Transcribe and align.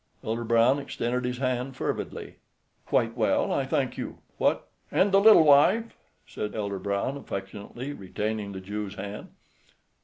Elder 0.23 0.43
Brown 0.43 0.79
extended 0.79 1.25
his 1.25 1.37
hand 1.37 1.77
fervidly. 1.77 2.37
"Quite 2.87 3.15
well, 3.15 3.51
I 3.53 3.67
thank 3.67 3.99
you. 3.99 4.17
What—" 4.39 4.67
"And 4.91 5.11
the 5.11 5.19
little 5.21 5.43
wife?" 5.43 5.95
said 6.25 6.55
Elder 6.55 6.79
Brown, 6.79 7.17
affectionately 7.17 7.93
retaining 7.93 8.51
the 8.51 8.61
Jew's 8.61 8.95
hand. 8.95 9.27